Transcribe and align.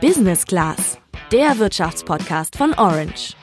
Business 0.00 0.46
Class, 0.46 0.98
der 1.30 1.58
Wirtschaftspodcast 1.58 2.56
von 2.56 2.72
Orange. 2.72 3.34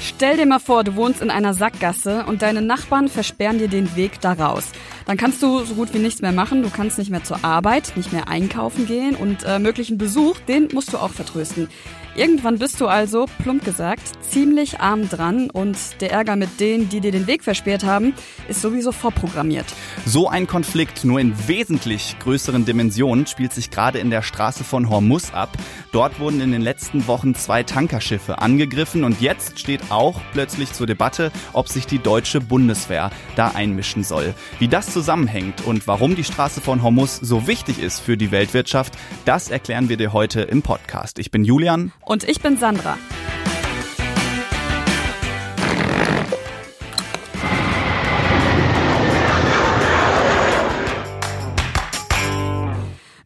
Stell 0.00 0.36
dir 0.36 0.46
mal 0.46 0.60
vor, 0.60 0.84
du 0.84 0.94
wohnst 0.94 1.20
in 1.20 1.30
einer 1.30 1.52
Sackgasse 1.52 2.24
und 2.26 2.42
deine 2.42 2.62
Nachbarn 2.62 3.08
versperren 3.08 3.58
dir 3.58 3.66
den 3.66 3.96
Weg 3.96 4.20
da 4.20 4.34
raus. 4.34 4.70
Dann 5.06 5.16
kannst 5.16 5.40
du 5.40 5.64
so 5.64 5.74
gut 5.74 5.94
wie 5.94 5.98
nichts 5.98 6.20
mehr 6.20 6.32
machen. 6.32 6.62
Du 6.62 6.70
kannst 6.70 6.98
nicht 6.98 7.10
mehr 7.10 7.22
zur 7.22 7.44
Arbeit, 7.44 7.92
nicht 7.96 8.12
mehr 8.12 8.28
einkaufen 8.28 8.86
gehen 8.86 9.14
und 9.14 9.44
äh, 9.44 9.60
möglichen 9.60 9.98
Besuch, 9.98 10.38
den 10.48 10.68
musst 10.72 10.92
du 10.92 10.98
auch 10.98 11.12
vertrösten. 11.12 11.68
Irgendwann 12.16 12.58
bist 12.58 12.80
du 12.80 12.86
also, 12.86 13.26
plump 13.42 13.62
gesagt, 13.62 14.00
ziemlich 14.30 14.80
arm 14.80 15.06
dran 15.06 15.50
und 15.50 15.76
der 16.00 16.12
Ärger 16.12 16.34
mit 16.34 16.60
denen, 16.60 16.88
die 16.88 17.00
dir 17.00 17.12
den 17.12 17.26
Weg 17.26 17.44
versperrt 17.44 17.84
haben, 17.84 18.14
ist 18.48 18.62
sowieso 18.62 18.90
vorprogrammiert. 18.90 19.66
So 20.06 20.26
ein 20.26 20.46
Konflikt, 20.46 21.04
nur 21.04 21.20
in 21.20 21.34
wesentlich 21.46 22.16
größeren 22.20 22.64
Dimensionen, 22.64 23.26
spielt 23.26 23.52
sich 23.52 23.70
gerade 23.70 23.98
in 23.98 24.08
der 24.08 24.22
Straße 24.22 24.64
von 24.64 24.88
Hormuz 24.88 25.34
ab. 25.34 25.58
Dort 25.92 26.18
wurden 26.18 26.40
in 26.40 26.52
den 26.52 26.62
letzten 26.62 27.06
Wochen 27.06 27.34
zwei 27.34 27.62
Tankerschiffe 27.62 28.38
angegriffen 28.38 29.04
und 29.04 29.20
jetzt 29.20 29.58
steht 29.58 29.90
auch 29.90 30.18
plötzlich 30.32 30.72
zur 30.72 30.86
Debatte, 30.86 31.30
ob 31.52 31.68
sich 31.68 31.86
die 31.86 31.98
deutsche 31.98 32.40
Bundeswehr 32.40 33.10
da 33.36 33.48
einmischen 33.48 34.04
soll. 34.04 34.32
Wie 34.58 34.68
das 34.68 34.95
zusammenhängt 34.96 35.60
und 35.66 35.86
warum 35.86 36.16
die 36.16 36.24
Straße 36.24 36.62
von 36.62 36.82
Hormuz 36.82 37.16
so 37.16 37.46
wichtig 37.46 37.82
ist 37.82 38.00
für 38.00 38.16
die 38.16 38.30
Weltwirtschaft, 38.30 38.94
das 39.26 39.50
erklären 39.50 39.90
wir 39.90 39.98
dir 39.98 40.14
heute 40.14 40.40
im 40.40 40.62
Podcast. 40.62 41.18
Ich 41.18 41.30
bin 41.30 41.44
Julian. 41.44 41.92
Und 42.00 42.26
ich 42.26 42.40
bin 42.40 42.56
Sandra. 42.56 42.96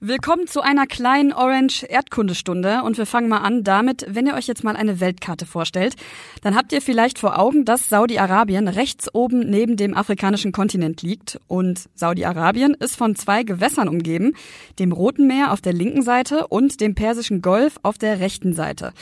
Willkommen 0.02 0.46
zu 0.46 0.62
einer 0.62 0.86
kleinen 0.86 1.30
Orange 1.34 1.84
Erdkundestunde 1.84 2.84
und 2.84 2.96
wir 2.96 3.04
fangen 3.04 3.28
mal 3.28 3.42
an 3.42 3.64
damit, 3.64 4.06
wenn 4.08 4.26
ihr 4.26 4.32
euch 4.32 4.46
jetzt 4.46 4.64
mal 4.64 4.74
eine 4.74 4.98
Weltkarte 4.98 5.44
vorstellt, 5.44 5.94
dann 6.40 6.56
habt 6.56 6.72
ihr 6.72 6.80
vielleicht 6.80 7.18
vor 7.18 7.38
Augen, 7.38 7.66
dass 7.66 7.90
Saudi-Arabien 7.90 8.66
rechts 8.66 9.14
oben 9.14 9.40
neben 9.40 9.76
dem 9.76 9.94
afrikanischen 9.94 10.52
Kontinent 10.52 11.02
liegt 11.02 11.38
und 11.48 11.90
Saudi-Arabien 11.96 12.72
ist 12.72 12.96
von 12.96 13.14
zwei 13.14 13.42
Gewässern 13.42 13.88
umgeben, 13.88 14.32
dem 14.78 14.92
Roten 14.92 15.26
Meer 15.26 15.52
auf 15.52 15.60
der 15.60 15.74
linken 15.74 16.00
Seite 16.00 16.46
und 16.46 16.80
dem 16.80 16.94
Persischen 16.94 17.42
Golf 17.42 17.78
auf 17.82 17.98
der 17.98 18.20
rechten 18.20 18.54
Seite. 18.54 18.94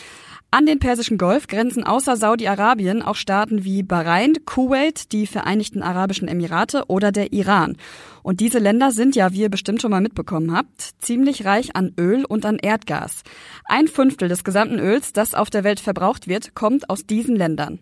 An 0.50 0.64
den 0.64 0.78
Persischen 0.78 1.18
Golf 1.18 1.46
grenzen 1.46 1.84
außer 1.84 2.16
Saudi-Arabien 2.16 3.02
auch 3.02 3.16
Staaten 3.16 3.64
wie 3.64 3.82
Bahrain, 3.82 4.32
Kuwait, 4.46 5.12
die 5.12 5.26
Vereinigten 5.26 5.82
Arabischen 5.82 6.26
Emirate 6.26 6.84
oder 6.86 7.12
der 7.12 7.34
Iran. 7.34 7.76
Und 8.22 8.40
diese 8.40 8.58
Länder 8.58 8.90
sind 8.90 9.14
ja, 9.14 9.34
wie 9.34 9.42
ihr 9.42 9.50
bestimmt 9.50 9.82
schon 9.82 9.90
mal 9.90 10.00
mitbekommen 10.00 10.56
habt, 10.56 10.80
ziemlich 11.00 11.44
reich 11.44 11.76
an 11.76 11.92
Öl 12.00 12.24
und 12.24 12.46
an 12.46 12.56
Erdgas. 12.56 13.24
Ein 13.66 13.88
Fünftel 13.88 14.30
des 14.30 14.42
gesamten 14.42 14.78
Öls, 14.78 15.12
das 15.12 15.34
auf 15.34 15.50
der 15.50 15.64
Welt 15.64 15.80
verbraucht 15.80 16.28
wird, 16.28 16.54
kommt 16.54 16.88
aus 16.88 17.04
diesen 17.04 17.36
Ländern. 17.36 17.80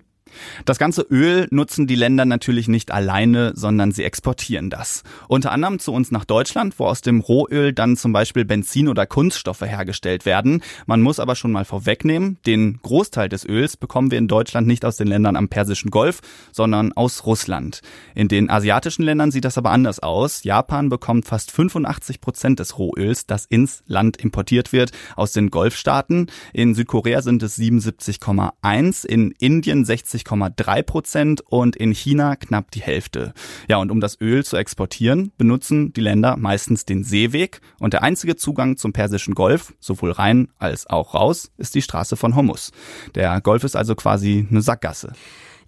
Das 0.64 0.78
ganze 0.78 1.02
Öl 1.02 1.46
nutzen 1.50 1.86
die 1.86 1.94
Länder 1.94 2.24
natürlich 2.24 2.68
nicht 2.68 2.90
alleine, 2.90 3.52
sondern 3.54 3.92
sie 3.92 4.04
exportieren 4.04 4.70
das. 4.70 5.02
Unter 5.28 5.52
anderem 5.52 5.78
zu 5.78 5.92
uns 5.92 6.10
nach 6.10 6.24
Deutschland, 6.24 6.78
wo 6.78 6.86
aus 6.86 7.00
dem 7.00 7.20
Rohöl 7.20 7.72
dann 7.72 7.96
zum 7.96 8.12
Beispiel 8.12 8.44
Benzin 8.44 8.88
oder 8.88 9.06
Kunststoffe 9.06 9.62
hergestellt 9.62 10.26
werden. 10.26 10.62
Man 10.86 11.02
muss 11.02 11.20
aber 11.20 11.36
schon 11.36 11.52
mal 11.52 11.64
vorwegnehmen, 11.64 12.38
den 12.46 12.78
Großteil 12.82 13.28
des 13.28 13.46
Öls 13.46 13.76
bekommen 13.76 14.10
wir 14.10 14.18
in 14.18 14.28
Deutschland 14.28 14.66
nicht 14.66 14.84
aus 14.84 14.96
den 14.96 15.06
Ländern 15.06 15.36
am 15.36 15.48
Persischen 15.48 15.90
Golf, 15.90 16.20
sondern 16.52 16.92
aus 16.92 17.26
Russland. 17.26 17.80
In 18.14 18.28
den 18.28 18.50
asiatischen 18.50 19.02
Ländern 19.02 19.30
sieht 19.30 19.44
das 19.44 19.58
aber 19.58 19.70
anders 19.70 20.00
aus. 20.00 20.44
Japan 20.44 20.88
bekommt 20.88 21.26
fast 21.26 21.50
85 21.52 22.20
Prozent 22.20 22.58
des 22.60 22.78
Rohöls, 22.78 23.26
das 23.26 23.46
ins 23.46 23.82
Land 23.86 24.16
importiert 24.16 24.72
wird, 24.72 24.92
aus 25.14 25.32
den 25.32 25.50
Golfstaaten. 25.50 26.30
In 26.52 26.74
Südkorea 26.74 27.22
sind 27.22 27.42
es 27.42 27.58
77,1, 27.58 29.06
in 29.06 29.32
Indien 29.38 29.84
60 29.84 30.15
60,3 30.16 30.82
Prozent 30.82 31.40
und 31.40 31.76
in 31.76 31.92
China 31.92 32.36
knapp 32.36 32.70
die 32.70 32.80
Hälfte. 32.80 33.34
Ja, 33.68 33.78
und 33.78 33.90
um 33.90 34.00
das 34.00 34.20
Öl 34.20 34.44
zu 34.44 34.56
exportieren, 34.56 35.32
benutzen 35.36 35.92
die 35.92 36.00
Länder 36.00 36.36
meistens 36.36 36.84
den 36.84 37.04
Seeweg 37.04 37.60
und 37.78 37.92
der 37.92 38.02
einzige 38.02 38.36
Zugang 38.36 38.76
zum 38.76 38.92
Persischen 38.92 39.34
Golf, 39.34 39.74
sowohl 39.80 40.12
rein 40.12 40.48
als 40.58 40.86
auch 40.88 41.14
raus, 41.14 41.50
ist 41.58 41.74
die 41.74 41.82
Straße 41.82 42.16
von 42.16 42.34
Hormuz. 42.34 42.72
Der 43.14 43.40
Golf 43.40 43.64
ist 43.64 43.76
also 43.76 43.94
quasi 43.94 44.46
eine 44.50 44.62
Sackgasse. 44.62 45.12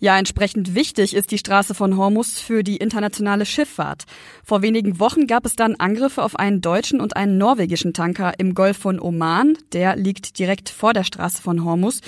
Ja, 0.01 0.17
entsprechend 0.17 0.77
wichtig 0.77 1.15
ist 1.15 1.33
die 1.33 1.39
Straße 1.39 1.75
von 1.75 1.97
Hormus 1.97 2.39
für 2.39 2.63
die 2.63 2.77
internationale 2.77 3.45
Schifffahrt. 3.45 4.05
Vor 4.45 4.63
wenigen 4.63 5.01
Wochen 5.01 5.27
gab 5.27 5.45
es 5.45 5.57
dann 5.57 5.75
Angriffe 5.75 6.23
auf 6.23 6.37
einen 6.37 6.61
deutschen 6.61 7.01
und 7.01 7.17
einen 7.17 7.37
norwegischen 7.37 7.95
Tanker 7.95 8.39
im 8.39 8.55
Golf 8.55 8.77
von 8.77 9.01
Oman. 9.01 9.59
Der 9.73 9.97
liegt 9.97 10.39
direkt 10.39 10.69
vor 10.69 10.93
der 10.93 11.03
Straße 11.03 11.43
von 11.43 11.65
Hormus. 11.65 12.01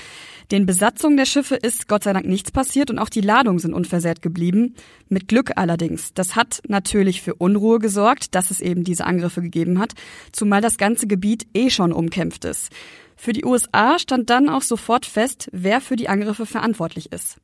Den 0.50 0.66
Besatzungen 0.66 1.16
der 1.16 1.26
Schiffe 1.26 1.54
ist 1.54 1.86
Gott 1.86 2.02
sei 2.02 2.12
Dank 2.12 2.26
nichts 2.26 2.50
passiert 2.50 2.90
und 2.90 2.98
auch 2.98 3.08
die 3.08 3.20
Ladungen 3.20 3.60
sind 3.60 3.72
unversehrt 3.72 4.20
geblieben. 4.20 4.74
Mit 5.08 5.28
Glück 5.28 5.52
allerdings. 5.54 6.12
Das 6.12 6.34
hat 6.34 6.60
natürlich 6.66 7.22
für 7.22 7.34
Unruhe 7.36 7.78
gesorgt, 7.78 8.34
dass 8.34 8.50
es 8.50 8.60
eben 8.60 8.82
diese 8.82 9.04
Angriffe 9.04 9.42
gegeben 9.42 9.78
hat, 9.78 9.92
zumal 10.32 10.60
das 10.60 10.76
ganze 10.76 11.06
Gebiet 11.06 11.46
eh 11.54 11.70
schon 11.70 11.92
umkämpft 11.92 12.44
ist. 12.44 12.70
Für 13.14 13.32
die 13.32 13.44
USA 13.44 13.98
stand 14.00 14.28
dann 14.28 14.48
auch 14.48 14.62
sofort 14.62 15.06
fest, 15.06 15.50
wer 15.52 15.80
für 15.80 15.94
die 15.94 16.08
Angriffe 16.08 16.46
verantwortlich 16.46 17.12
ist. 17.12 17.36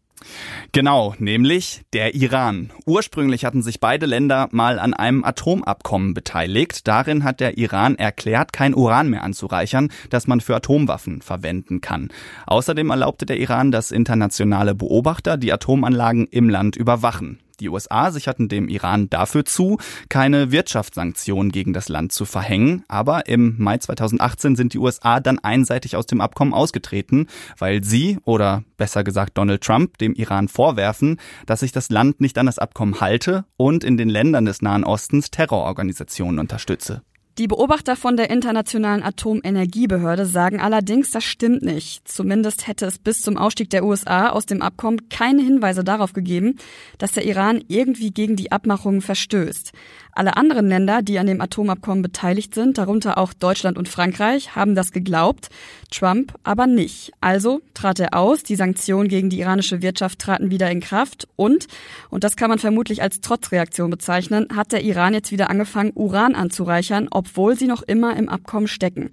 Genau, 0.73 1.15
nämlich 1.19 1.83
der 1.93 2.15
Iran. 2.15 2.71
Ursprünglich 2.87 3.45
hatten 3.45 3.63
sich 3.63 3.81
beide 3.81 4.07
Länder 4.07 4.49
mal 4.51 4.79
an 4.79 4.95
einem 4.95 5.25
Atomabkommen 5.25 6.15
beteiligt. 6.15 6.89
Darin 6.89 7.25
hat 7.25 7.41
der 7.41 7.59
Iran 7.59 7.97
erklärt, 7.97 8.53
kein 8.53 8.75
Uran 8.75 9.11
mehr 9.11 9.23
anzureichern, 9.23 9.91
das 10.11 10.27
man 10.27 10.41
für 10.41 10.57
Atomwaffen 10.57 11.23
verwenden 11.23 11.81
kann. 11.81 12.09
Außerdem 12.47 12.91
erlaubte 12.91 13.27
der 13.27 13.39
Iran, 13.39 13.71
dass 13.71 13.91
internationale 13.91 14.75
Beobachter 14.75 15.37
die 15.37 15.53
Atomanlagen 15.53 16.27
im 16.27 16.49
Land 16.49 16.77
überwachen. 16.77 17.41
Die 17.61 17.71
USA 17.71 18.11
sicherten 18.11 18.49
dem 18.49 18.69
Iran 18.69 19.09
dafür 19.09 19.45
zu, 19.45 19.79
keine 20.09 20.53
Wirtschaftssanktionen 20.53 21.51
gegen 21.51 21.73
das 21.73 21.89
Land 21.89 22.13
zu 22.13 22.27
verhängen. 22.27 22.85
Aber 22.89 23.29
im 23.29 23.55
Mai 23.59 23.79
2018 23.79 24.57
sind 24.57 24.75
die 24.75 24.79
USA 24.79 25.21
dann 25.21 25.39
einseitig 25.39 25.97
aus 25.97 26.07
dem 26.07 26.21
Abkommen 26.21 26.53
ausgetreten, 26.53 27.29
weil 27.59 27.83
sie, 27.83 28.19
oder 28.25 28.65
besser 28.77 29.05
gesagt 29.05 29.39
Donald 29.39 29.63
Trump, 29.63 29.97
dem 29.99 30.13
Iran 30.15 30.49
vorwerfen, 30.49 31.19
dass 31.47 31.61
sich 31.61 31.73
das 31.73 31.89
Land 31.89 32.21
nicht 32.21 32.37
an 32.37 32.47
das 32.47 32.59
Abkommen 32.59 33.01
halte 33.01 33.47
und 33.57 33.85
in 33.85 33.97
den 33.97 34.11
Ländern 34.11 34.45
des 34.45 34.61
Nahen 34.61 34.85
Ostens 34.85 35.31
Terrororganisationen 35.31 36.39
unterstütze. 36.39 37.03
Die 37.39 37.49
Beobachter 37.49 37.97
von 37.97 38.17
der 38.17 38.31
Internationalen 38.31 39.03
Atomenergiebehörde 39.03 40.25
sagen 40.25 40.59
allerdings, 40.59 41.11
das 41.11 41.23
stimmt 41.23 41.61
nicht. 41.61 42.09
Zumindest 42.09 42.67
hätte 42.67 42.87
es 42.87 42.99
bis 42.99 43.21
zum 43.21 43.37
Ausstieg 43.37 43.69
der 43.69 43.85
USA 43.85 44.31
aus 44.31 44.47
dem 44.47 44.63
Abkommen 44.63 45.11
keine 45.11 45.43
Hinweise 45.43 45.85
darauf 45.85 46.15
gegeben, 46.15 46.57
dass 46.97 47.13
der 47.13 47.27
Iran 47.27 47.63
irgendwie 47.69 48.11
gegen 48.11 48.37
die 48.37 48.53
Abmachungen 48.53 49.03
verstößt. 49.03 49.73
Alle 50.17 50.39
anderen 50.39 50.67
Länder, 50.69 51.03
die 51.03 51.19
an 51.19 51.27
dem 51.27 51.43
Atomabkommen 51.43 52.01
beteiligt 52.01 52.55
sind, 52.55 52.79
darunter 52.79 53.19
auch 53.19 53.35
Deutschland 53.35 53.77
und 53.77 53.87
Frankreich, 53.87 54.57
haben 54.57 54.75
das 54.75 54.91
geglaubt, 54.91 55.51
Trump 55.91 56.33
aber 56.43 56.67
nicht. 56.67 57.13
Also 57.21 57.61
trat 57.75 58.01
er 58.01 58.15
aus, 58.15 58.43
die 58.43 58.57
Sanktionen 58.57 59.09
gegen 59.09 59.29
die 59.29 59.41
iranische 59.41 59.83
Wirtschaft 59.83 60.19
traten 60.19 60.51
wieder 60.51 60.71
in 60.71 60.81
Kraft 60.81 61.29
und, 61.37 61.67
und 62.09 62.25
das 62.25 62.37
kann 62.37 62.49
man 62.49 62.59
vermutlich 62.59 63.03
als 63.03 63.21
Trotzreaktion 63.21 63.91
bezeichnen, 63.91 64.49
hat 64.57 64.73
der 64.73 64.85
Iran 64.85 65.13
jetzt 65.13 65.33
wieder 65.33 65.51
angefangen, 65.51 65.93
Uran 65.95 66.35
anzureichern, 66.35 67.09
obwohl 67.11 67.55
sie 67.59 67.67
noch 67.67 67.83
immer 67.83 68.17
im 68.17 68.31
Abkommen 68.31 68.69
stecken. 68.69 69.11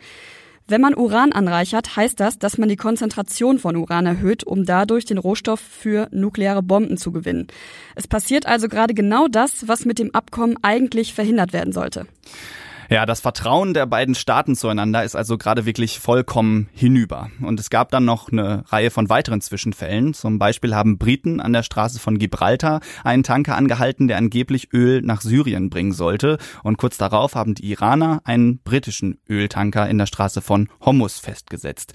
Wenn 0.66 0.80
man 0.80 0.96
Uran 0.96 1.34
anreichert, 1.34 1.98
heißt 1.98 2.20
das, 2.20 2.40
dass 2.40 2.58
man 2.58 2.70
die 2.70 2.78
Konzentration 2.78 3.60
von 3.60 3.76
Uran 3.76 4.06
erhöht, 4.06 4.46
um 4.46 4.66
dadurch 4.66 5.04
den 5.04 5.18
Rohstoff 5.18 5.60
für 5.60 6.08
nukleare 6.12 6.64
Bomben 6.64 6.96
zu 6.96 7.12
gewinnen. 7.12 7.48
Es 7.96 8.08
passiert 8.08 8.46
also 8.46 8.70
gerade 8.70 8.94
genau 8.94 9.28
das, 9.28 9.68
was 9.68 9.84
mit 9.84 10.00
dem 10.00 10.16
Abkommen 10.16 10.58
eigentlich 10.62 11.14
verhindert 11.14 11.52
werden 11.52 11.74
sollte. 11.74 12.08
Ja, 12.94 13.08
das 13.08 13.22
Vertrauen 13.22 13.74
der 13.74 13.88
beiden 13.88 14.14
Staaten 14.14 14.56
zueinander 14.56 15.04
ist 15.04 15.16
also 15.16 15.40
gerade 15.40 15.66
wirklich 15.66 15.98
vollkommen 15.98 16.70
hinüber. 16.74 17.32
Und 17.42 17.60
es 17.60 17.72
gab 17.72 17.90
dann 17.90 18.06
noch 18.06 18.32
eine 18.32 18.66
Reihe 18.68 18.92
von 18.92 19.10
weiteren 19.10 19.42
Zwischenfällen. 19.42 20.14
Zum 20.14 20.38
Beispiel 20.38 20.76
haben 20.76 21.00
Briten 21.00 21.42
an 21.42 21.54
der 21.54 21.64
Straße 21.64 22.00
von 22.00 22.20
Gibraltar 22.20 22.82
einen 23.04 23.24
Tanker 23.24 23.58
angehalten, 23.58 24.08
der 24.08 24.18
angeblich 24.18 24.74
Öl 24.74 25.02
nach 25.02 25.22
Syrien 25.22 25.72
bringen 25.72 25.92
sollte. 25.92 26.38
Und 26.62 26.78
kurz 26.78 27.00
darauf 27.00 27.34
haben 27.34 27.56
die 27.56 27.72
Iraner 27.72 28.22
einen 28.26 28.60
britischen 28.60 29.18
Öltanker 29.28 29.90
in 29.90 29.98
der 29.98 30.06
Straße 30.06 30.42
von 30.42 30.70
Hormuz 30.80 31.18
festgesetzt. 31.18 31.94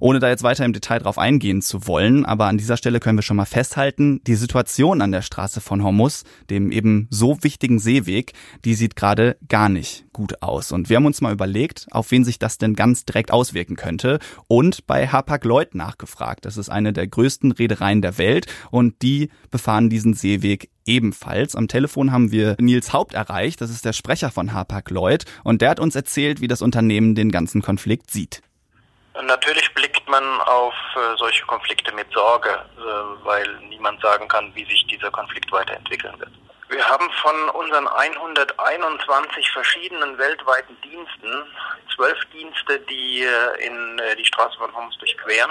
Ohne 0.00 0.20
da 0.20 0.30
jetzt 0.30 0.42
weiter 0.42 0.64
im 0.64 0.72
Detail 0.72 1.00
drauf 1.00 1.18
eingehen 1.18 1.60
zu 1.60 1.86
wollen, 1.86 2.24
aber 2.24 2.46
an 2.46 2.56
dieser 2.56 2.78
Stelle 2.78 3.00
können 3.00 3.18
wir 3.18 3.22
schon 3.22 3.36
mal 3.36 3.44
festhalten, 3.44 4.22
die 4.26 4.36
Situation 4.36 5.02
an 5.02 5.12
der 5.12 5.20
Straße 5.20 5.60
von 5.60 5.84
Hormuz, 5.84 6.24
dem 6.48 6.72
eben 6.72 7.08
so 7.10 7.36
wichtigen 7.42 7.78
Seeweg, 7.78 8.32
die 8.64 8.72
sieht 8.72 8.96
gerade 8.96 9.36
gar 9.46 9.68
nicht 9.68 10.09
gut 10.12 10.42
aus. 10.42 10.72
Und 10.72 10.88
wir 10.88 10.96
haben 10.96 11.06
uns 11.06 11.20
mal 11.20 11.32
überlegt, 11.32 11.86
auf 11.90 12.10
wen 12.10 12.24
sich 12.24 12.38
das 12.38 12.58
denn 12.58 12.74
ganz 12.74 13.04
direkt 13.04 13.32
auswirken 13.32 13.76
könnte 13.76 14.18
und 14.48 14.86
bei 14.86 15.08
Hapag-Lloyd 15.08 15.74
nachgefragt. 15.74 16.44
Das 16.44 16.56
ist 16.56 16.68
eine 16.68 16.92
der 16.92 17.06
größten 17.06 17.52
Reedereien 17.52 18.02
der 18.02 18.18
Welt 18.18 18.46
und 18.70 19.02
die 19.02 19.30
befahren 19.50 19.90
diesen 19.90 20.14
Seeweg 20.14 20.70
ebenfalls. 20.84 21.54
Am 21.54 21.68
Telefon 21.68 22.12
haben 22.12 22.32
wir 22.32 22.56
Nils 22.58 22.92
Haupt 22.92 23.14
erreicht, 23.14 23.60
das 23.60 23.70
ist 23.70 23.84
der 23.84 23.92
Sprecher 23.92 24.30
von 24.30 24.52
Hapag-Lloyd 24.52 25.24
und 25.44 25.62
der 25.62 25.70
hat 25.70 25.80
uns 25.80 25.94
erzählt, 25.94 26.40
wie 26.40 26.48
das 26.48 26.62
Unternehmen 26.62 27.14
den 27.14 27.30
ganzen 27.30 27.62
Konflikt 27.62 28.10
sieht. 28.10 28.42
Natürlich 29.26 29.72
blickt 29.74 30.08
man 30.08 30.22
auf 30.42 30.74
äh, 30.96 31.16
solche 31.18 31.44
Konflikte 31.44 31.92
mit 31.94 32.06
Sorge, 32.12 32.50
äh, 32.50 33.24
weil 33.24 33.44
niemand 33.68 34.00
sagen 34.00 34.26
kann, 34.28 34.50
wie 34.54 34.64
sich 34.64 34.86
dieser 34.86 35.10
Konflikt 35.10 35.50
weiterentwickeln 35.52 36.18
wird. 36.18 36.30
Wir 36.70 36.88
haben 36.88 37.10
von 37.20 37.48
unseren 37.50 37.88
121 37.88 39.50
verschiedenen 39.50 40.16
weltweiten 40.18 40.80
Diensten 40.82 41.44
zwölf 41.92 42.16
Dienste, 42.26 42.78
die 42.88 43.24
äh, 43.24 43.66
in 43.66 43.98
äh, 43.98 44.14
die 44.14 44.24
Straße 44.24 44.56
von 44.56 44.72
Homs 44.76 44.96
durchqueren. 44.98 45.50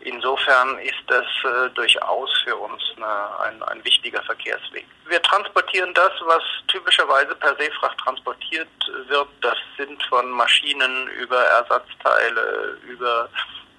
Insofern 0.00 0.78
ist 0.78 1.02
das 1.08 1.24
äh, 1.42 1.68
durchaus 1.70 2.30
für 2.44 2.54
uns 2.54 2.80
eine, 2.96 3.40
ein, 3.40 3.62
ein 3.64 3.84
wichtiger 3.84 4.22
Verkehrsweg. 4.22 4.86
Wir 5.08 5.20
transportieren 5.20 5.92
das, 5.94 6.12
was 6.24 6.42
typischerweise 6.68 7.34
per 7.34 7.56
Seefracht 7.56 7.98
transportiert 7.98 8.68
wird. 9.08 9.28
Das 9.40 9.58
sind 9.76 10.00
von 10.04 10.30
Maschinen 10.30 11.08
über 11.08 11.42
Ersatzteile, 11.42 12.78
über 12.86 13.28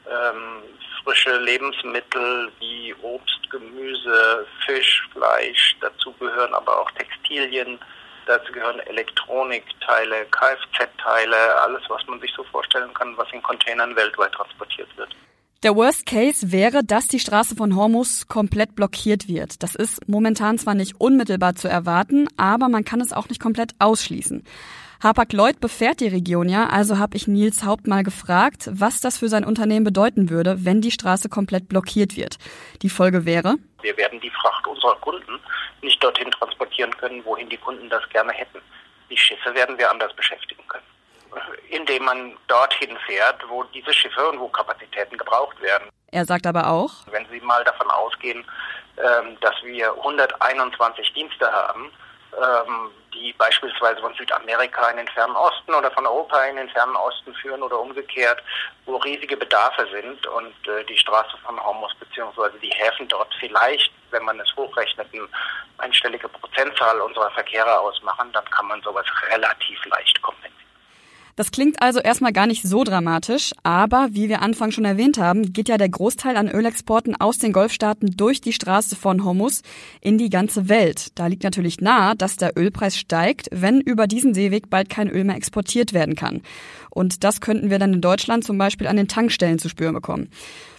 ähm, 0.09 0.63
frische 1.04 1.38
Lebensmittel 1.38 2.51
wie 2.59 2.94
Obst, 3.01 3.50
Gemüse, 3.50 4.45
Fisch, 4.65 5.07
Fleisch. 5.13 5.75
Dazu 5.81 6.12
gehören 6.13 6.54
aber 6.54 6.81
auch 6.81 6.92
Textilien. 6.92 7.80
Dazu 8.25 8.51
gehören 8.51 8.80
Elektronikteile, 8.81 10.25
Kfz-Teile, 10.25 11.62
alles, 11.62 11.81
was 11.88 12.06
man 12.07 12.19
sich 12.19 12.33
so 12.36 12.44
vorstellen 12.44 12.94
kann, 12.94 13.15
was 13.15 13.31
in 13.31 13.42
Containern 13.42 13.95
weltweit 13.95 14.33
transportiert 14.33 14.89
wird. 14.98 15.15
Der 15.63 15.75
Worst 15.75 16.06
Case 16.06 16.51
wäre, 16.51 16.83
dass 16.83 17.07
die 17.07 17.19
Straße 17.19 17.56
von 17.56 17.75
Hormus 17.75 18.27
komplett 18.27 18.75
blockiert 18.75 19.27
wird. 19.27 19.63
Das 19.63 19.75
ist 19.75 20.07
momentan 20.07 20.59
zwar 20.59 20.75
nicht 20.75 21.00
unmittelbar 21.00 21.56
zu 21.56 21.68
erwarten, 21.68 22.27
aber 22.38 22.69
man 22.69 22.86
kann 22.86 23.01
es 23.01 23.12
auch 23.12 23.27
nicht 23.30 23.42
komplett 23.42 23.74
ausschließen. 23.80 24.44
Hapag-Lloyd 25.04 25.60
befährt 25.60 26.00
die 26.00 26.08
Region 26.08 26.50
ja, 26.50 26.68
also 26.70 26.98
habe 26.98 27.18
ich 27.18 27.28
Nils 27.28 27.64
Haupt 27.64 27.88
mal 27.88 28.04
gefragt, 28.04 28.70
was 28.72 29.00
das 29.00 29.20
für 29.20 29.30
sein 29.30 29.46
Unternehmen 29.46 29.86
bedeuten 29.86 30.30
würde, 30.30 30.66
wenn 30.66 30.82
die 30.82 30.92
Straße 30.92 31.30
komplett 31.30 31.70
blockiert 31.70 32.18
wird. 32.18 32.38
Die 32.82 32.90
Folge 32.90 33.26
wäre? 33.26 33.56
Wir 33.82 33.96
werden 33.98 34.20
die 34.20 34.32
Fracht 34.32 34.66
unserer 34.68 34.96
Kunden 34.98 35.40
nicht 35.82 36.04
dorthin 36.04 36.32
transportieren 36.32 36.92
können, 36.98 37.24
wohin 37.26 37.50
die 37.50 37.58
Kunden 37.58 37.90
das 37.90 38.08
gerne 38.10 38.34
hätten. 38.34 38.60
Die 39.10 39.18
Schiffe 39.18 39.54
werden 39.54 39.78
wir 39.78 39.90
anders 39.92 40.14
beschäftigen 40.16 40.64
können 40.68 40.84
indem 41.70 42.06
man 42.06 42.38
dorthin 42.48 42.98
fährt, 43.06 43.44
wo 43.50 43.64
diese 43.66 43.94
Schiffe 43.94 44.28
und 44.30 44.40
wo 44.40 44.48
Kapazitäten 44.48 45.18
gebraucht 45.18 45.60
werden. 45.62 45.90
Er 46.12 46.26
sagt 46.26 46.48
aber 46.48 46.70
auch, 46.70 46.92
wenn 47.12 47.26
Sie 47.30 47.40
mal 47.42 47.64
davon 47.64 47.90
ausgehen, 47.92 48.46
ähm, 48.98 49.38
dass 49.42 49.56
wir 49.64 49.94
121 49.98 51.14
Dienste 51.14 51.52
haben, 51.52 51.92
ähm, 52.36 52.92
die 53.14 53.34
beispielsweise 53.34 54.02
von 54.02 54.14
Südamerika 54.16 54.90
in 54.90 54.98
den 54.98 55.08
fernen 55.10 55.36
Osten 55.36 55.74
oder 55.74 55.92
von 55.92 56.06
Europa 56.06 56.44
in 56.46 56.58
den 56.58 56.70
fernen 56.70 56.96
Osten 56.96 57.34
führen 57.36 57.64
oder 57.64 57.80
umgekehrt, 57.80 58.42
wo 58.86 58.98
riesige 58.98 59.38
Bedarfe 59.38 59.88
sind 59.92 60.26
und 60.28 60.68
äh, 60.68 60.84
die 60.86 60.98
Straße 60.98 61.38
von 61.46 61.60
Hormus 61.64 61.94
bzw. 61.96 62.58
die 62.62 62.70
Häfen 62.70 63.08
dort 63.08 63.34
vielleicht, 63.40 63.92
wenn 64.12 64.24
man 64.24 64.40
es 64.40 64.56
hochrechnet, 64.56 65.08
eine 65.14 65.28
einstellige 65.80 66.30
Prozentzahl 66.30 67.00
unserer 67.02 67.32
Verkehre 67.32 67.80
ausmachen, 67.80 68.32
dann 68.34 68.46
kann 68.50 68.68
man 68.68 68.82
sowas 68.82 69.06
relativ 69.32 69.84
leicht 69.86 70.22
kompensieren. 70.22 70.47
Das 71.38 71.51
klingt 71.51 71.84
also 71.84 72.00
erstmal 72.00 72.34
gar 72.34 72.48
nicht 72.48 72.63
so 72.63 72.84
dramatisch, 72.84 73.51
aber 73.62 74.07
wie 74.10 74.28
wir 74.28 74.42
Anfang 74.42 74.72
schon 74.72 74.86
erwähnt 74.86 75.19
haben, 75.19 75.54
geht 75.54 75.69
ja 75.69 75.78
der 75.78 75.88
Großteil 75.88 76.36
an 76.36 76.50
Ölexporten 76.50 77.16
aus 77.16 77.38
den 77.38 77.54
Golfstaaten 77.54 78.18
durch 78.18 78.42
die 78.42 78.54
Straße 78.54 78.95
von 78.95 79.24
Hormus 79.24 79.62
in 80.01 80.18
die 80.18 80.31
ganze 80.31 80.68
Welt. 80.68 81.12
Da 81.13 81.28
liegt 81.28 81.44
natürlich 81.44 81.80
nahe, 81.80 82.16
dass 82.16 82.38
der 82.38 82.57
Ölpreis 82.57 82.98
steigt, 82.98 83.50
wenn 83.51 83.80
über 83.80 84.07
diesen 84.07 84.34
Seeweg 84.34 84.72
bald 84.72 84.89
kein 84.89 85.12
Öl 85.12 85.25
mehr 85.25 85.36
exportiert 85.36 85.94
werden 85.94 86.16
kann. 86.16 86.42
Und 86.89 87.24
das 87.24 87.40
könnten 87.40 87.69
wir 87.69 87.78
dann 87.78 87.94
in 87.94 88.01
Deutschland 88.01 88.44
zum 88.44 88.57
Beispiel 88.57 88.88
an 88.88 88.98
den 88.98 89.07
Tankstellen 89.07 89.60
zu 89.60 89.69
spüren 89.69 89.94
bekommen. 89.94 90.31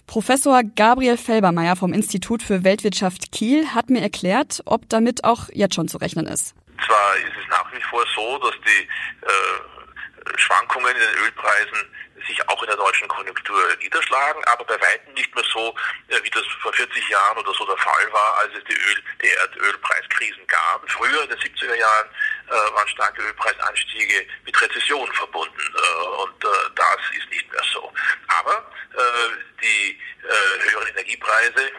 Professor 0.07 0.63
Gabriel 0.75 1.15
Felbermeier 1.15 1.77
vom 1.77 1.93
Institut 1.93 2.43
für 2.43 2.65
Weltwirtschaft 2.65 3.31
Kiel 3.31 3.67
hat 3.67 3.89
mir 3.89 4.01
erklärt, 4.01 4.61
ob 4.65 4.89
damit 4.89 5.23
auch 5.23 5.47
jetzt 5.53 5.75
schon 5.75 5.87
zu 5.87 5.99
rechnen 5.99 6.25
ist. 6.25 6.53
Zwar 6.85 7.15
ist 7.15 7.33
es 7.41 7.49
nach 7.49 7.71
wie 7.71 7.81
vor 7.89 8.03
so, 8.13 8.37
dass 8.39 8.55
die 8.65 8.87
äh 9.25 9.78
Schwankungen 10.37 10.95
in 10.95 11.01
den 11.01 11.23
Ölpreisen 11.23 11.89
sich 12.27 12.49
auch 12.49 12.61
in 12.61 12.67
der 12.67 12.77
deutschen 12.77 13.07
Konjunktur 13.07 13.61
niederschlagen, 13.81 14.43
aber 14.45 14.65
bei 14.65 14.79
weitem 14.81 15.13
nicht 15.13 15.33
mehr 15.33 15.43
so, 15.51 15.73
äh, 16.09 16.19
wie 16.23 16.29
das 16.29 16.43
vor 16.61 16.73
40 16.73 17.09
Jahren 17.09 17.37
oder 17.37 17.53
so 17.53 17.65
der 17.65 17.77
Fall 17.77 18.11
war, 18.11 18.37
als 18.39 18.53
es 18.55 18.63
die, 18.65 18.73
Öl, 18.73 19.03
die 19.21 19.27
Erdölpreiskrisen 19.27 20.45
gab. 20.47 20.89
Früher 20.91 21.23
in 21.23 21.29
den 21.29 21.39
70er 21.39 21.75
Jahren 21.75 22.09
äh, 22.47 22.75
waren 22.75 22.87
starke 22.89 23.21
Ölpreisanstiege 23.21 24.27
mit 24.45 24.61
Rezession 24.61 25.11
verbunden 25.13 25.75
äh, 25.75 26.05
und 26.21 26.43
äh, 26.43 26.47
das 26.75 26.97
ist 27.17 27.29
nicht 27.29 27.51
mehr 27.51 27.63
so. 27.73 27.91
Aber 28.27 28.71
äh, 28.93 29.61
die 29.61 29.99
äh, 30.23 30.69
höheren 30.69 30.87
Energiepreise 30.87 31.71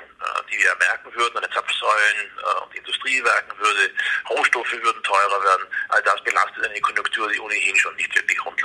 die 0.50 0.58
wir 0.58 0.74
merken 0.78 1.08
würden 1.14 1.36
an 1.36 1.42
den 1.42 1.52
Zapfsäulen 1.52 2.18
äh, 2.36 2.64
und 2.64 2.74
Industriewerken 2.74 3.58
würde, 3.58 3.90
Rohstoffe 4.28 4.72
würden 4.72 5.02
teurer 5.02 5.40
werden. 5.44 5.66
All 5.88 6.02
das 6.02 6.22
belastet 6.24 6.64
eine 6.64 6.80
Konjunktur, 6.80 7.30
die 7.30 7.40
ohnehin 7.40 7.76
schon 7.76 7.94
nicht 7.96 8.14
wirklich 8.14 8.44
rund. 8.44 8.60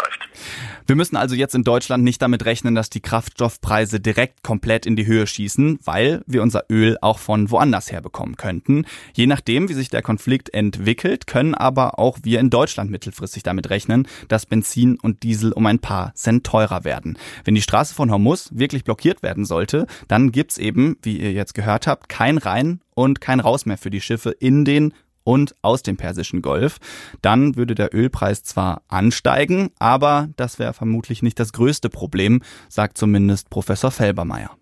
Wir 0.87 0.95
müssen 0.95 1.15
also 1.15 1.33
jetzt 1.33 1.55
in 1.55 1.63
Deutschland 1.63 2.03
nicht 2.03 2.21
damit 2.21 2.45
rechnen, 2.45 2.75
dass 2.75 2.91
die 2.91 3.01
Kraftstoffpreise 3.01 3.99
direkt 3.99 4.43
komplett 4.43 4.85
in 4.85 4.95
die 4.95 5.07
Höhe 5.07 5.25
schießen, 5.25 5.79
weil 5.83 6.21
wir 6.27 6.43
unser 6.43 6.65
Öl 6.69 6.99
auch 7.01 7.17
von 7.17 7.49
woanders 7.49 7.91
her 7.91 8.01
bekommen 8.01 8.37
könnten. 8.37 8.85
Je 9.13 9.25
nachdem, 9.25 9.67
wie 9.67 9.73
sich 9.73 9.89
der 9.89 10.03
Konflikt 10.03 10.53
entwickelt, 10.53 11.25
können 11.25 11.55
aber 11.55 11.97
auch 11.97 12.19
wir 12.21 12.39
in 12.39 12.51
Deutschland 12.51 12.91
mittelfristig 12.91 13.41
damit 13.41 13.71
rechnen, 13.71 14.07
dass 14.27 14.45
Benzin 14.45 14.99
und 14.99 15.23
Diesel 15.23 15.53
um 15.53 15.65
ein 15.65 15.79
paar 15.79 16.13
Cent 16.13 16.45
teurer 16.45 16.83
werden. 16.83 17.17
Wenn 17.45 17.55
die 17.55 17.63
Straße 17.63 17.95
von 17.95 18.11
Hormuz 18.11 18.49
wirklich 18.53 18.83
blockiert 18.83 19.23
werden 19.23 19.45
sollte, 19.45 19.87
dann 20.07 20.31
gibt's 20.31 20.59
eben, 20.59 20.97
wie 21.01 21.17
ihr 21.17 21.31
jetzt 21.31 21.54
gehört 21.55 21.87
habt, 21.87 22.09
kein 22.09 22.37
Rein 22.37 22.81
und 22.93 23.21
kein 23.21 23.39
Raus 23.39 23.65
mehr 23.65 23.77
für 23.77 23.89
die 23.89 24.01
Schiffe 24.01 24.29
in 24.31 24.65
den 24.65 24.93
und 25.25 25.55
aus 25.61 25.83
dem 25.83 25.97
Persischen 25.97 26.41
Golf. 26.41 26.77
Dann 27.21 27.55
würde 27.57 27.75
der 27.75 27.93
Ölpreis 27.93 28.43
zwar 28.43 28.83
ansteigen, 28.87 29.71
aber 29.79 30.29
das 30.37 30.59
wäre 30.59 30.73
vermutlich 30.73 31.23
nicht 31.23 31.39
das 31.39 31.51
größte 31.51 31.89
Problem, 31.89 32.43
sagt 32.69 32.97
zumindest 32.97 33.49
Professor 33.49 33.91
Felbermeier. 33.91 34.55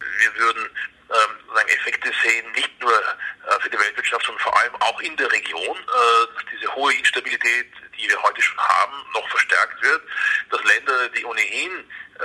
Wir 0.00 0.44
würden 0.44 0.64
ähm, 1.10 1.56
Effekte 1.68 2.10
sehen, 2.22 2.44
nicht 2.52 2.70
nur 2.80 2.92
äh, 2.92 3.60
für 3.60 3.70
die 3.70 3.78
Weltwirtschaft, 3.78 4.26
sondern 4.26 4.42
vor 4.42 4.60
allem 4.60 4.74
auch 4.80 5.00
in 5.00 5.16
der 5.16 5.30
Region, 5.30 5.76
äh, 5.76 6.34
dass 6.34 6.44
diese 6.52 6.74
hohe 6.74 6.92
Instabilität, 6.94 7.66
die 7.96 8.08
wir 8.08 8.20
heute 8.22 8.42
schon 8.42 8.58
haben, 8.58 8.94
noch 9.14 9.28
verstärkt 9.28 9.80
wird, 9.82 10.02
dass 10.50 10.64
Länder, 10.64 11.08
die 11.16 11.24
ohnehin 11.24 11.70
äh, 11.70 12.24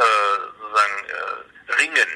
sozusagen 0.60 1.06
äh, 1.06 1.72
ringen, 1.74 2.10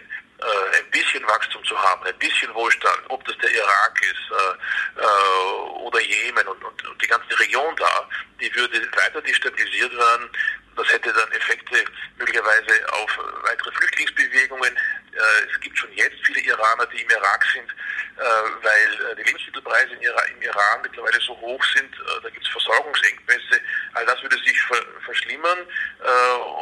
bisschen 0.97 1.27
Wachstum 1.27 1.63
zu 1.63 1.77
haben, 1.77 2.03
ein 2.05 2.17
bisschen 2.17 2.53
Wohlstand, 2.53 2.97
ob 3.09 3.23
das 3.25 3.37
der 3.37 3.51
Irak 3.51 4.01
ist 4.01 4.31
äh, 4.31 5.01
äh, 5.01 5.69
oder 5.85 6.01
Jemen 6.01 6.47
und, 6.47 6.63
und, 6.63 6.87
und 6.87 7.01
die 7.01 7.07
ganze 7.07 7.39
Region 7.39 7.75
da, 7.75 8.09
die 8.41 8.53
würde 8.55 8.81
weiter 8.95 9.21
destabilisiert 9.21 9.95
werden. 9.95 10.29
Das 10.75 10.87
hätte 10.91 11.11
dann 11.11 11.31
Effekte 11.31 11.83
möglicherweise 12.17 12.93
auf 12.93 13.19
weitere 13.43 13.71
Flüchtlingsbewegungen. 13.71 14.75
Äh, 14.75 15.51
es 15.51 15.59
gibt 15.61 15.77
schon 15.77 15.91
jetzt 15.93 16.17
viele 16.25 16.41
Iraner, 16.41 16.85
die 16.87 17.01
im 17.01 17.09
Irak 17.09 17.45
sind, 17.53 17.69
äh, 18.17 18.63
weil 18.63 19.15
die 19.15 19.23
Lebensmittelpreise 19.23 19.93
im 19.93 20.41
Iran 20.41 20.81
mittlerweile 20.81 21.19
so 21.21 21.37
hoch 21.39 21.63
sind. 21.75 21.95
Da 22.21 22.29
gibt 22.29 22.45
es 22.45 22.51
Versorgungsengpässe. 22.51 23.61
All 23.93 24.05
das 24.05 24.21
würde 24.21 24.37
sich 24.37 24.59
verschlimmern. 25.05 25.59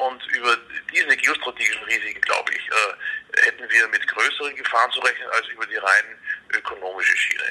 Und 0.08 0.25
über 0.27 0.58
diese 0.94 1.18
geostrategischen 1.18 1.84
Risiken, 1.86 2.22
glaube 2.22 2.51
ich, 2.54 2.70
hätten 3.44 3.63
wir 3.70 3.88
mit 3.89 4.08
größeren 4.08 4.56
Gefahren 4.56 4.92
zu 4.92 5.00
rechnen 5.01 5.27
als 5.32 5.48
über 5.50 5.65
die 5.65 5.77
rein 5.77 6.06
ökonomische 6.58 7.18
Schiene. 7.18 7.44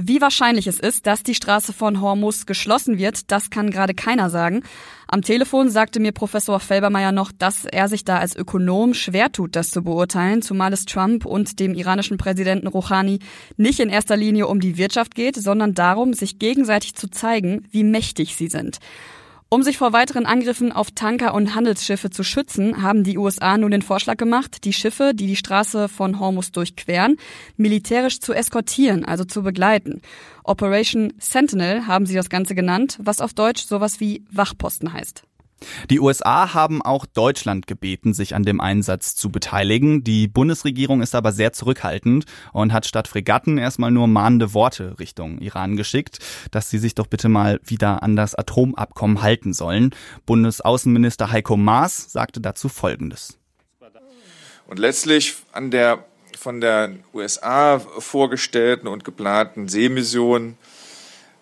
Wie 0.00 0.20
wahrscheinlich 0.20 0.68
es 0.68 0.78
ist, 0.78 1.08
dass 1.08 1.24
die 1.24 1.34
Straße 1.34 1.72
von 1.72 2.00
Hormus 2.00 2.46
geschlossen 2.46 2.98
wird, 2.98 3.32
das 3.32 3.50
kann 3.50 3.70
gerade 3.70 3.94
keiner 3.94 4.30
sagen. 4.30 4.62
Am 5.08 5.22
Telefon 5.22 5.70
sagte 5.70 5.98
mir 5.98 6.12
Professor 6.12 6.60
Felbermeier 6.60 7.10
noch, 7.10 7.32
dass 7.32 7.64
er 7.64 7.88
sich 7.88 8.04
da 8.04 8.18
als 8.18 8.36
Ökonom 8.36 8.94
schwer 8.94 9.32
tut, 9.32 9.56
das 9.56 9.70
zu 9.70 9.82
beurteilen, 9.82 10.40
zumal 10.40 10.72
es 10.72 10.84
Trump 10.84 11.24
und 11.24 11.58
dem 11.58 11.74
iranischen 11.74 12.16
Präsidenten 12.16 12.68
Rouhani 12.68 13.18
nicht 13.56 13.80
in 13.80 13.88
erster 13.88 14.16
Linie 14.16 14.46
um 14.46 14.60
die 14.60 14.76
Wirtschaft 14.76 15.16
geht, 15.16 15.34
sondern 15.34 15.74
darum, 15.74 16.12
sich 16.12 16.38
gegenseitig 16.38 16.94
zu 16.94 17.10
zeigen, 17.10 17.66
wie 17.72 17.82
mächtig 17.82 18.36
sie 18.36 18.48
sind. 18.48 18.78
Um 19.50 19.62
sich 19.62 19.78
vor 19.78 19.94
weiteren 19.94 20.26
Angriffen 20.26 20.72
auf 20.72 20.90
Tanker 20.90 21.32
und 21.32 21.54
Handelsschiffe 21.54 22.10
zu 22.10 22.22
schützen, 22.22 22.82
haben 22.82 23.02
die 23.02 23.16
USA 23.16 23.56
nun 23.56 23.70
den 23.70 23.80
Vorschlag 23.80 24.18
gemacht, 24.18 24.64
die 24.64 24.74
Schiffe, 24.74 25.12
die 25.14 25.26
die 25.26 25.36
Straße 25.36 25.88
von 25.88 26.20
Hormuz 26.20 26.52
durchqueren, 26.52 27.16
militärisch 27.56 28.20
zu 28.20 28.34
eskortieren, 28.34 29.06
also 29.06 29.24
zu 29.24 29.42
begleiten. 29.42 30.02
Operation 30.44 31.14
Sentinel 31.18 31.86
haben 31.86 32.04
sie 32.04 32.14
das 32.14 32.28
Ganze 32.28 32.54
genannt, 32.54 32.98
was 33.00 33.22
auf 33.22 33.32
Deutsch 33.32 33.64
sowas 33.64 34.00
wie 34.00 34.22
Wachposten 34.30 34.92
heißt. 34.92 35.27
Die 35.90 36.00
USA 36.00 36.54
haben 36.54 36.82
auch 36.82 37.06
Deutschland 37.06 37.66
gebeten, 37.66 38.14
sich 38.14 38.34
an 38.34 38.44
dem 38.44 38.60
Einsatz 38.60 39.16
zu 39.16 39.30
beteiligen. 39.30 40.04
Die 40.04 40.28
Bundesregierung 40.28 41.02
ist 41.02 41.14
aber 41.14 41.32
sehr 41.32 41.52
zurückhaltend 41.52 42.24
und 42.52 42.72
hat 42.72 42.86
statt 42.86 43.08
Fregatten 43.08 43.58
erstmal 43.58 43.90
nur 43.90 44.06
mahnende 44.06 44.54
Worte 44.54 44.98
Richtung 44.98 45.38
Iran 45.38 45.76
geschickt, 45.76 46.18
dass 46.50 46.70
sie 46.70 46.78
sich 46.78 46.94
doch 46.94 47.06
bitte 47.06 47.28
mal 47.28 47.60
wieder 47.64 48.02
an 48.02 48.16
das 48.16 48.34
Atomabkommen 48.34 49.22
halten 49.22 49.52
sollen. 49.52 49.90
Bundesaußenminister 50.26 51.30
Heiko 51.30 51.56
Maas 51.56 52.12
sagte 52.12 52.40
dazu 52.40 52.68
Folgendes. 52.68 53.38
Und 54.66 54.78
letztlich 54.78 55.34
an 55.52 55.70
der 55.70 56.04
von 56.36 56.60
der 56.60 56.90
USA 57.12 57.80
vorgestellten 57.80 58.86
und 58.86 59.04
geplanten 59.04 59.66
Seemission 59.68 60.56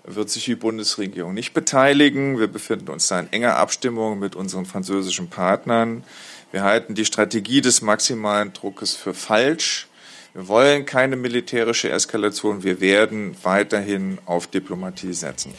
wird 0.06 0.30
sich 0.30 0.44
die 0.44 0.54
Bundesregierung 0.54 1.34
nicht 1.34 1.52
beteiligen. 1.52 2.38
Wir 2.38 2.46
befinden 2.46 2.90
uns 2.90 3.08
da 3.08 3.20
in 3.20 3.32
enger 3.32 3.56
Abstimmung 3.56 4.18
mit 4.18 4.36
unseren 4.36 4.64
französischen 4.64 5.28
Partnern. 5.28 6.04
Wir 6.52 6.62
halten 6.62 6.94
die 6.94 7.04
Strategie 7.04 7.60
des 7.60 7.82
maximalen 7.82 8.52
Druckes 8.52 8.94
für 8.94 9.14
falsch. 9.14 9.88
Wir 10.32 10.48
wollen 10.48 10.86
keine 10.86 11.16
militärische 11.16 11.90
Eskalation. 11.90 12.62
Wir 12.62 12.80
werden 12.80 13.36
weiterhin 13.42 14.18
auf 14.26 14.46
Diplomatie 14.46 15.12
setzen. 15.12 15.52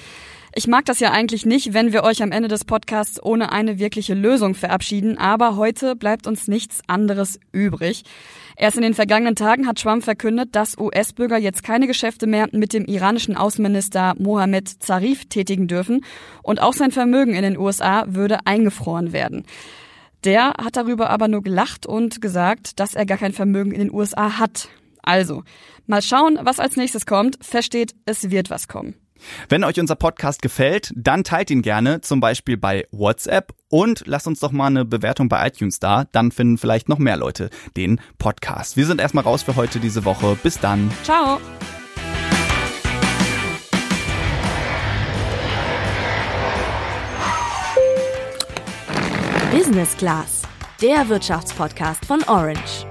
Ich 0.57 0.65
mag 0.65 0.85
das 0.85 0.99
ja 0.99 1.11
eigentlich 1.11 1.45
nicht, 1.45 1.75
wenn 1.75 1.93
wir 1.93 2.03
euch 2.03 2.23
am 2.23 2.31
Ende 2.31 2.47
des 2.47 2.65
Podcasts 2.65 3.23
ohne 3.23 3.51
eine 3.51 3.77
wirkliche 3.77 4.15
Lösung 4.15 4.55
verabschieden, 4.55 5.19
aber 5.19 5.55
heute 5.55 5.95
bleibt 5.95 6.25
uns 6.25 6.47
nichts 6.47 6.81
anderes 6.87 7.39
übrig. 7.51 8.05
Erst 8.55 8.75
in 8.75 8.81
den 8.81 8.95
vergangenen 8.95 9.35
Tagen 9.35 9.67
hat 9.67 9.79
Trump 9.79 10.03
verkündet, 10.03 10.55
dass 10.55 10.75
US-Bürger 10.75 11.37
jetzt 11.37 11.63
keine 11.63 11.85
Geschäfte 11.85 12.25
mehr 12.25 12.47
mit 12.53 12.73
dem 12.73 12.85
iranischen 12.85 13.37
Außenminister 13.37 14.15
Mohammed 14.17 14.67
Zarif 14.67 15.25
tätigen 15.25 15.67
dürfen 15.67 16.03
und 16.41 16.59
auch 16.59 16.73
sein 16.73 16.89
Vermögen 16.89 17.35
in 17.35 17.43
den 17.43 17.59
USA 17.59 18.05
würde 18.07 18.39
eingefroren 18.47 19.13
werden. 19.13 19.45
Der 20.23 20.55
hat 20.59 20.75
darüber 20.75 21.11
aber 21.11 21.27
nur 21.27 21.43
gelacht 21.43 21.85
und 21.85 22.19
gesagt, 22.19 22.79
dass 22.79 22.95
er 22.95 23.05
gar 23.05 23.19
kein 23.19 23.31
Vermögen 23.31 23.73
in 23.73 23.79
den 23.79 23.93
USA 23.93 24.39
hat. 24.39 24.69
Also, 25.03 25.43
mal 25.85 26.01
schauen, 26.01 26.39
was 26.41 26.59
als 26.59 26.77
nächstes 26.77 27.05
kommt. 27.05 27.37
Versteht, 27.45 27.93
es 28.05 28.31
wird 28.31 28.49
was 28.49 28.67
kommen. 28.67 28.95
Wenn 29.49 29.63
euch 29.63 29.79
unser 29.79 29.95
Podcast 29.95 30.41
gefällt, 30.41 30.91
dann 30.95 31.23
teilt 31.23 31.49
ihn 31.51 31.61
gerne, 31.61 32.01
zum 32.01 32.19
Beispiel 32.19 32.57
bei 32.57 32.87
WhatsApp 32.91 33.53
und 33.69 34.03
lasst 34.05 34.27
uns 34.27 34.39
doch 34.39 34.51
mal 34.51 34.67
eine 34.67 34.85
Bewertung 34.85 35.29
bei 35.29 35.47
iTunes 35.47 35.79
da, 35.79 36.05
dann 36.11 36.31
finden 36.31 36.57
vielleicht 36.57 36.89
noch 36.89 36.99
mehr 36.99 37.17
Leute 37.17 37.49
den 37.75 37.99
Podcast. 38.17 38.77
Wir 38.77 38.85
sind 38.85 39.01
erstmal 39.01 39.23
raus 39.23 39.43
für 39.43 39.55
heute 39.55 39.79
diese 39.79 40.05
Woche. 40.05 40.37
Bis 40.41 40.59
dann. 40.59 40.91
Ciao. 41.03 41.39
Business 49.51 49.97
Class, 49.97 50.43
der 50.81 51.09
Wirtschaftspodcast 51.09 52.05
von 52.05 52.23
Orange. 52.23 52.85